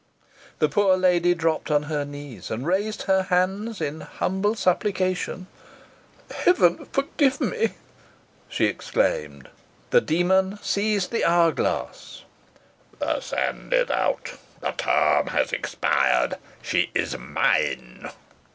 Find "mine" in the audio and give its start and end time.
17.15-18.09